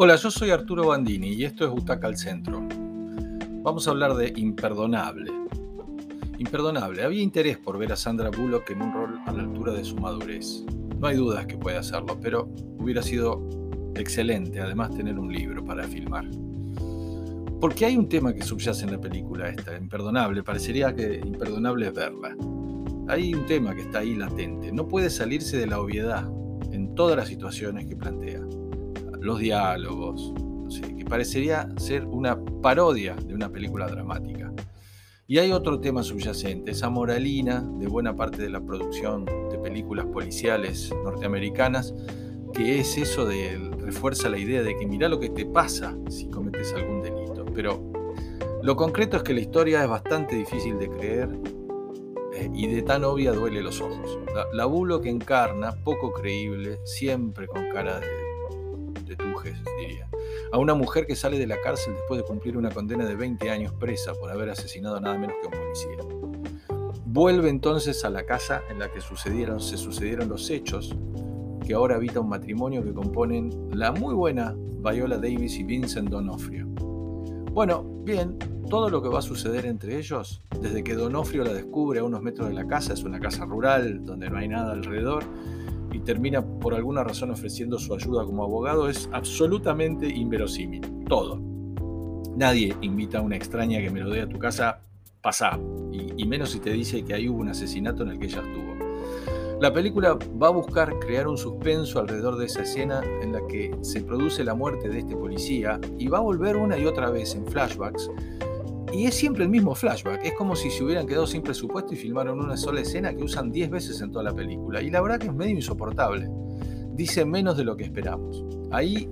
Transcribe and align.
Hola, 0.00 0.14
yo 0.14 0.30
soy 0.30 0.50
Arturo 0.50 0.86
Bandini 0.86 1.30
y 1.30 1.44
esto 1.44 1.64
es 1.64 1.72
Butaca 1.72 2.06
al 2.06 2.16
Centro. 2.16 2.62
Vamos 3.64 3.88
a 3.88 3.90
hablar 3.90 4.14
de 4.14 4.32
Imperdonable. 4.36 5.32
Imperdonable. 6.38 7.02
Había 7.02 7.20
interés 7.20 7.58
por 7.58 7.78
ver 7.78 7.90
a 7.90 7.96
Sandra 7.96 8.30
Bullock 8.30 8.70
en 8.70 8.82
un 8.82 8.92
rol 8.92 9.18
a 9.26 9.32
la 9.32 9.42
altura 9.42 9.72
de 9.72 9.82
su 9.82 9.96
madurez. 9.96 10.64
No 11.00 11.08
hay 11.08 11.16
dudas 11.16 11.46
que 11.46 11.56
puede 11.56 11.78
hacerlo, 11.78 12.16
pero 12.22 12.48
hubiera 12.78 13.02
sido 13.02 13.44
excelente 13.96 14.60
además 14.60 14.94
tener 14.94 15.18
un 15.18 15.32
libro 15.32 15.64
para 15.64 15.82
filmar. 15.82 16.30
Porque 17.60 17.84
hay 17.84 17.96
un 17.96 18.08
tema 18.08 18.32
que 18.32 18.42
subyace 18.42 18.84
en 18.84 18.92
la 18.92 19.00
película 19.00 19.48
esta, 19.48 19.76
Imperdonable. 19.76 20.44
Parecería 20.44 20.94
que 20.94 21.16
imperdonable 21.16 21.88
es 21.88 21.94
verla. 21.94 22.36
Hay 23.08 23.34
un 23.34 23.46
tema 23.46 23.74
que 23.74 23.80
está 23.80 23.98
ahí 23.98 24.14
latente. 24.14 24.70
No 24.70 24.86
puede 24.86 25.10
salirse 25.10 25.56
de 25.56 25.66
la 25.66 25.80
obviedad 25.80 26.24
en 26.70 26.94
todas 26.94 27.16
las 27.16 27.26
situaciones 27.26 27.86
que 27.86 27.96
plantea 27.96 28.42
los 29.20 29.38
diálogos, 29.38 30.32
que 30.96 31.04
parecería 31.04 31.68
ser 31.76 32.04
una 32.04 32.38
parodia 32.62 33.14
de 33.14 33.34
una 33.34 33.48
película 33.48 33.86
dramática. 33.86 34.52
Y 35.26 35.38
hay 35.38 35.52
otro 35.52 35.78
tema 35.80 36.02
subyacente, 36.02 36.70
esa 36.70 36.88
moralina 36.88 37.62
de 37.78 37.86
buena 37.86 38.16
parte 38.16 38.40
de 38.40 38.48
la 38.48 38.60
producción 38.60 39.26
de 39.26 39.58
películas 39.58 40.06
policiales 40.06 40.90
norteamericanas, 41.04 41.94
que 42.54 42.80
es 42.80 42.96
eso 42.96 43.26
de 43.26 43.58
refuerza 43.78 44.30
la 44.30 44.38
idea 44.38 44.62
de 44.62 44.76
que 44.76 44.86
mira 44.86 45.08
lo 45.08 45.20
que 45.20 45.28
te 45.28 45.44
pasa 45.44 45.96
si 46.08 46.30
cometes 46.30 46.72
algún 46.72 47.02
delito. 47.02 47.44
Pero 47.54 47.92
lo 48.62 48.74
concreto 48.76 49.18
es 49.18 49.22
que 49.22 49.34
la 49.34 49.40
historia 49.40 49.82
es 49.82 49.88
bastante 49.88 50.34
difícil 50.34 50.78
de 50.78 50.88
creer 50.88 51.28
eh, 52.34 52.50
y 52.54 52.66
de 52.66 52.82
tan 52.82 53.04
obvia 53.04 53.32
duele 53.32 53.60
los 53.60 53.82
ojos. 53.82 54.18
La, 54.34 54.46
la 54.52 54.64
bulo 54.64 55.02
que 55.02 55.10
encarna, 55.10 55.72
poco 55.84 56.12
creíble, 56.12 56.78
siempre 56.84 57.46
con 57.46 57.68
cara 57.68 58.00
de, 58.00 58.27
de 59.08 59.16
Tujes, 59.16 59.56
diría. 59.80 60.08
A 60.52 60.58
una 60.58 60.74
mujer 60.74 61.06
que 61.06 61.16
sale 61.16 61.38
de 61.38 61.46
la 61.46 61.60
cárcel 61.60 61.94
después 61.94 62.20
de 62.20 62.26
cumplir 62.26 62.56
una 62.56 62.70
condena 62.70 63.06
de 63.06 63.14
20 63.14 63.50
años 63.50 63.72
presa 63.74 64.14
por 64.14 64.30
haber 64.30 64.50
asesinado 64.50 64.96
a 64.96 65.00
nada 65.00 65.18
menos 65.18 65.36
que 65.40 65.46
un 65.46 65.62
policía. 65.62 66.18
Vuelve 67.06 67.48
entonces 67.48 68.04
a 68.04 68.10
la 68.10 68.24
casa 68.24 68.62
en 68.70 68.78
la 68.78 68.92
que 68.92 69.00
sucedieron, 69.00 69.60
se 69.60 69.76
sucedieron 69.76 70.28
los 70.28 70.50
hechos, 70.50 70.94
que 71.66 71.74
ahora 71.74 71.96
habita 71.96 72.20
un 72.20 72.28
matrimonio 72.28 72.84
que 72.84 72.92
componen 72.92 73.50
la 73.72 73.92
muy 73.92 74.14
buena 74.14 74.54
Viola 74.56 75.16
Davis 75.16 75.58
y 75.58 75.64
Vincent 75.64 76.08
Donofrio. 76.08 76.66
Bueno, 77.52 77.82
bien, 78.04 78.38
todo 78.70 78.90
lo 78.90 79.02
que 79.02 79.08
va 79.08 79.18
a 79.20 79.22
suceder 79.22 79.66
entre 79.66 79.98
ellos, 79.98 80.42
desde 80.60 80.84
que 80.84 80.94
Donofrio 80.94 81.44
la 81.44 81.52
descubre 81.52 82.00
a 82.00 82.04
unos 82.04 82.22
metros 82.22 82.48
de 82.48 82.54
la 82.54 82.66
casa, 82.66 82.92
es 82.92 83.02
una 83.02 83.18
casa 83.18 83.44
rural 83.44 84.04
donde 84.04 84.30
no 84.30 84.38
hay 84.38 84.48
nada 84.48 84.72
alrededor, 84.72 85.24
termina 86.00 86.44
por 86.44 86.74
alguna 86.74 87.04
razón 87.04 87.30
ofreciendo 87.30 87.78
su 87.78 87.94
ayuda 87.94 88.24
como 88.24 88.44
abogado 88.44 88.88
es 88.88 89.08
absolutamente 89.12 90.08
inverosímil. 90.08 90.80
Todo. 91.08 91.40
Nadie 92.36 92.76
invita 92.82 93.18
a 93.18 93.22
una 93.22 93.36
extraña 93.36 93.80
que 93.80 93.90
melodea 93.90 94.24
a 94.24 94.28
tu 94.28 94.38
casa, 94.38 94.80
pasá, 95.20 95.58
y, 95.92 96.22
y 96.22 96.26
menos 96.26 96.50
si 96.50 96.60
te 96.60 96.70
dice 96.70 97.04
que 97.04 97.14
ahí 97.14 97.28
hubo 97.28 97.40
un 97.40 97.48
asesinato 97.48 98.02
en 98.02 98.10
el 98.10 98.18
que 98.18 98.26
ella 98.26 98.42
estuvo. 98.42 98.68
La 99.60 99.72
película 99.72 100.16
va 100.40 100.46
a 100.46 100.50
buscar 100.50 101.00
crear 101.00 101.26
un 101.26 101.36
suspenso 101.36 101.98
alrededor 101.98 102.38
de 102.38 102.46
esa 102.46 102.62
escena 102.62 103.02
en 103.20 103.32
la 103.32 103.44
que 103.48 103.76
se 103.82 104.02
produce 104.02 104.44
la 104.44 104.54
muerte 104.54 104.88
de 104.88 105.00
este 105.00 105.16
policía 105.16 105.80
y 105.98 106.06
va 106.06 106.18
a 106.18 106.20
volver 106.20 106.54
una 106.56 106.78
y 106.78 106.86
otra 106.86 107.10
vez 107.10 107.34
en 107.34 107.44
flashbacks 107.44 108.08
y 108.92 109.06
es 109.06 109.14
siempre 109.14 109.44
el 109.44 109.50
mismo 109.50 109.74
flashback, 109.74 110.24
es 110.24 110.34
como 110.34 110.56
si 110.56 110.70
se 110.70 110.82
hubieran 110.84 111.06
quedado 111.06 111.26
sin 111.26 111.42
presupuesto 111.42 111.94
y 111.94 111.96
filmaron 111.96 112.40
una 112.40 112.56
sola 112.56 112.80
escena 112.80 113.14
que 113.14 113.22
usan 113.22 113.50
10 113.50 113.70
veces 113.70 114.00
en 114.00 114.10
toda 114.10 114.24
la 114.24 114.34
película. 114.34 114.82
Y 114.82 114.90
la 114.90 115.00
verdad 115.00 115.18
que 115.18 115.26
es 115.26 115.34
medio 115.34 115.54
insoportable. 115.54 116.28
Dice 116.92 117.24
menos 117.24 117.56
de 117.56 117.64
lo 117.64 117.76
que 117.76 117.84
esperamos. 117.84 118.44
Ahí 118.70 119.08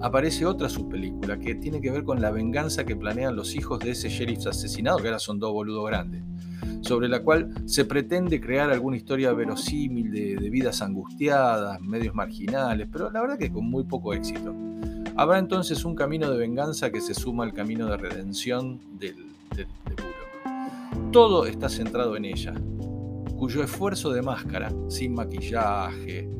aparece 0.00 0.46
otra 0.46 0.68
subpelícula 0.68 1.38
que 1.38 1.54
tiene 1.54 1.80
que 1.80 1.90
ver 1.90 2.04
con 2.04 2.20
la 2.20 2.30
venganza 2.30 2.84
que 2.84 2.96
planean 2.96 3.36
los 3.36 3.54
hijos 3.54 3.78
de 3.80 3.90
ese 3.90 4.08
sheriff 4.08 4.46
asesinado, 4.46 4.98
que 4.98 5.08
ahora 5.08 5.18
son 5.18 5.38
dos 5.38 5.52
boludos 5.52 5.86
grandes, 5.86 6.22
sobre 6.80 7.08
la 7.08 7.22
cual 7.22 7.52
se 7.66 7.84
pretende 7.84 8.40
crear 8.40 8.70
alguna 8.70 8.96
historia 8.96 9.32
verosímil 9.32 10.10
de, 10.10 10.36
de 10.36 10.50
vidas 10.50 10.82
angustiadas, 10.82 11.80
medios 11.80 12.14
marginales, 12.14 12.88
pero 12.90 13.10
la 13.10 13.20
verdad 13.20 13.38
que 13.38 13.50
con 13.50 13.68
muy 13.68 13.84
poco 13.84 14.14
éxito. 14.14 14.54
Habrá 15.18 15.40
entonces 15.40 15.84
un 15.84 15.96
camino 15.96 16.30
de 16.30 16.38
venganza 16.38 16.92
que 16.92 17.00
se 17.00 17.12
suma 17.12 17.42
al 17.42 17.52
camino 17.52 17.88
de 17.88 17.96
redención 17.96 18.78
del, 19.00 19.16
del, 19.56 19.66
de 19.66 19.96
Todo 21.10 21.44
está 21.44 21.68
centrado 21.68 22.16
en 22.16 22.24
ella, 22.24 22.54
cuyo 23.36 23.64
esfuerzo 23.64 24.12
de 24.12 24.22
máscara, 24.22 24.72
sin 24.86 25.14
maquillaje, 25.14 26.30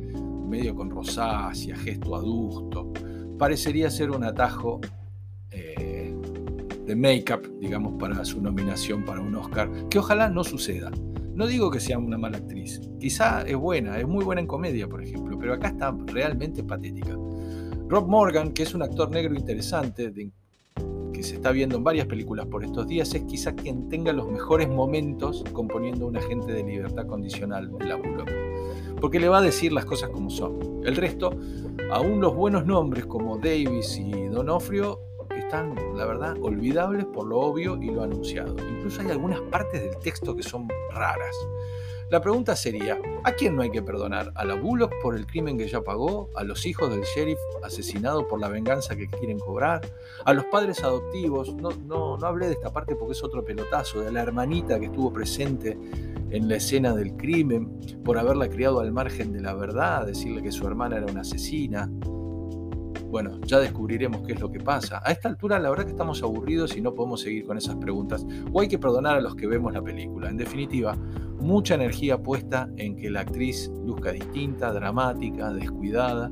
medio 0.49 0.77
con 0.77 0.91
rosácea, 0.91 1.77
gesto 1.77 2.15
adusto, 2.15 2.93
parecería 3.37 3.91
ser 3.91 4.12
un 4.12 4.22
atajo 4.22 4.81
eh, 5.50 6.15
de 6.87 6.95
make-up, 6.95 7.59
digamos, 7.59 7.95
para 7.99 8.25
su 8.25 8.41
nominación 8.41 9.05
para 9.05 9.21
un 9.21 9.34
Oscar, 9.34 9.69
que 9.91 9.99
ojalá 9.99 10.31
no 10.31 10.45
suceda. 10.45 10.93
No 11.34 11.49
digo 11.49 11.72
que 11.72 11.81
sea 11.81 11.99
una 11.99 12.16
mala 12.16 12.39
actriz, 12.39 12.81
quizá 13.00 13.43
es 13.43 13.56
buena, 13.56 13.99
es 13.99 14.06
muy 14.06 14.25
buena 14.25 14.41
en 14.41 14.47
comedia, 14.47 14.87
por 14.87 15.03
ejemplo, 15.03 15.37
pero 15.37 15.55
acá 15.55 15.71
está 15.71 15.93
realmente 16.06 16.62
patética. 16.62 17.16
Rob 17.88 18.06
Morgan, 18.06 18.53
que 18.53 18.65
es 18.65 18.75
un 18.75 18.82
actor 18.82 19.10
negro 19.10 19.34
interesante, 19.34 20.12
que 21.12 21.22
se 21.22 21.37
está 21.37 21.53
viendo 21.53 21.76
en 21.76 21.84
varias 21.84 22.06
películas 22.06 22.44
por 22.44 22.62
estos 22.62 22.87
días, 22.87 23.15
es 23.15 23.22
quizá 23.22 23.54
quien 23.54 23.88
tenga 23.88 24.12
los 24.12 24.28
mejores 24.28 24.69
momentos 24.69 25.43
componiendo 25.54 26.06
un 26.06 26.19
agente 26.19 26.53
de 26.53 26.62
libertad 26.62 27.06
condicional 27.06 27.72
de 27.78 27.87
la 27.87 27.97
Bullock. 27.97 28.31
Porque 29.00 29.19
le 29.19 29.31
va 29.31 29.38
a 29.38 29.41
decir 29.41 29.72
las 29.72 29.87
cosas 29.87 30.10
como 30.10 30.28
son. 30.28 30.82
El 30.84 30.97
resto, 30.97 31.31
aún 31.91 32.21
los 32.21 32.34
buenos 32.34 32.66
nombres 32.66 33.06
como 33.06 33.38
Davis 33.38 33.97
y 33.97 34.27
Donofrio, 34.27 35.00
están, 35.48 35.75
la 35.97 36.04
verdad, 36.04 36.37
olvidables 36.43 37.06
por 37.06 37.27
lo 37.27 37.38
obvio 37.38 37.78
y 37.81 37.87
lo 37.87 38.03
anunciado. 38.03 38.54
Incluso 38.71 39.00
hay 39.00 39.10
algunas 39.10 39.41
partes 39.41 39.82
del 39.82 39.97
texto 39.97 40.37
que 40.37 40.43
son 40.43 40.69
raras. 40.93 41.34
La 42.11 42.23
pregunta 42.23 42.57
sería, 42.57 42.99
¿a 43.23 43.33
quién 43.33 43.55
no 43.55 43.61
hay 43.61 43.71
que 43.71 43.83
perdonar? 43.83 44.33
¿A 44.35 44.47
la 44.47 44.55
Bullock 44.55 44.95
por 45.03 45.15
el 45.15 45.27
crimen 45.27 45.59
que 45.59 45.69
ya 45.69 45.83
pagó? 45.83 46.31
¿A 46.35 46.43
los 46.43 46.65
hijos 46.65 46.89
del 46.89 47.03
sheriff 47.03 47.39
asesinado 47.63 48.27
por 48.27 48.41
la 48.41 48.49
venganza 48.49 48.97
que 48.97 49.09
quieren 49.09 49.39
cobrar? 49.39 49.83
¿A 50.25 50.33
los 50.33 50.47
padres 50.47 50.83
adoptivos? 50.83 51.55
No, 51.57 51.69
no, 51.87 52.17
no 52.17 52.27
hablé 52.27 52.47
de 52.47 52.55
esta 52.55 52.73
parte 52.73 52.97
porque 52.97 53.13
es 53.13 53.23
otro 53.23 53.45
pelotazo, 53.45 54.01
de 54.01 54.11
la 54.11 54.23
hermanita 54.23 54.81
que 54.81 54.87
estuvo 54.87 55.13
presente 55.13 55.79
en 56.31 56.49
la 56.49 56.57
escena 56.57 56.95
del 56.95 57.15
crimen 57.15 57.79
por 58.03 58.17
haberla 58.17 58.49
criado 58.49 58.81
al 58.81 58.91
margen 58.91 59.31
de 59.35 59.43
la 59.43 59.53
verdad, 59.53 60.07
decirle 60.07 60.43
que 60.43 60.51
su 60.51 60.67
hermana 60.67 60.97
era 60.97 61.07
una 61.07 61.21
asesina. 61.21 61.91
Bueno, 63.11 63.41
ya 63.47 63.59
descubriremos 63.59 64.21
qué 64.27 64.35
es 64.35 64.41
lo 64.41 64.51
que 64.51 64.61
pasa. 64.61 65.01
A 65.03 65.13
esta 65.13 65.29
altura 65.29 65.59
la 65.59 65.71
verdad 65.71 65.85
que 65.85 65.93
estamos 65.93 66.23
aburridos 66.23 66.77
y 66.77 66.83
no 66.83 66.95
podemos 66.95 67.23
seguir 67.23 67.47
con 67.47 67.57
esas 67.57 67.77
preguntas. 67.77 68.27
O 68.53 68.61
hay 68.61 68.69
que 68.69 68.79
perdonar 68.79 69.17
a 69.17 69.21
los 69.23 69.35
que 69.35 69.47
vemos 69.47 69.73
la 69.73 69.81
película. 69.81 70.29
En 70.29 70.37
definitiva, 70.37 70.95
mucha 71.41 71.75
energía 71.75 72.19
puesta 72.19 72.69
en 72.77 72.97
que 72.97 73.11
la 73.11 73.21
actriz 73.21 73.71
luzca 73.85 74.13
distinta, 74.13 74.73
dramática, 74.73 75.51
descuidada. 75.53 76.29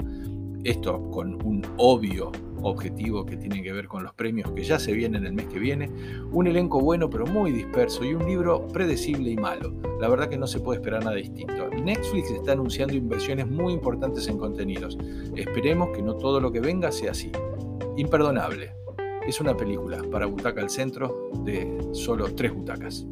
Esto 0.66 1.00
con 1.12 1.40
un 1.46 1.64
obvio 1.76 2.32
objetivo 2.62 3.24
que 3.24 3.36
tiene 3.36 3.62
que 3.62 3.72
ver 3.72 3.86
con 3.86 4.02
los 4.02 4.12
premios 4.14 4.50
que 4.50 4.64
ya 4.64 4.80
se 4.80 4.92
vienen 4.94 5.24
el 5.24 5.32
mes 5.32 5.46
que 5.46 5.60
viene, 5.60 5.88
un 6.32 6.48
elenco 6.48 6.80
bueno 6.80 7.08
pero 7.08 7.24
muy 7.24 7.52
disperso 7.52 8.04
y 8.04 8.14
un 8.14 8.26
libro 8.26 8.66
predecible 8.66 9.30
y 9.30 9.36
malo. 9.36 9.72
La 10.00 10.08
verdad 10.08 10.28
que 10.28 10.36
no 10.36 10.48
se 10.48 10.58
puede 10.58 10.80
esperar 10.80 11.04
nada 11.04 11.14
distinto. 11.14 11.68
Netflix 11.68 12.32
está 12.32 12.50
anunciando 12.50 12.96
inversiones 12.96 13.46
muy 13.46 13.74
importantes 13.74 14.26
en 14.26 14.38
contenidos. 14.38 14.98
Esperemos 15.36 15.90
que 15.94 16.02
no 16.02 16.16
todo 16.16 16.40
lo 16.40 16.50
que 16.50 16.58
venga 16.58 16.90
sea 16.90 17.12
así. 17.12 17.30
Imperdonable. 17.96 18.72
Es 19.24 19.40
una 19.40 19.56
película 19.56 20.02
para 20.10 20.26
Butaca 20.26 20.62
al 20.62 20.70
Centro 20.70 21.30
de 21.44 21.78
solo 21.92 22.34
tres 22.34 22.52
butacas. 22.52 23.06